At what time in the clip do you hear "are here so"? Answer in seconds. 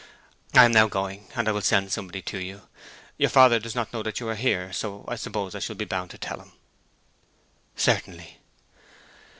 4.29-5.05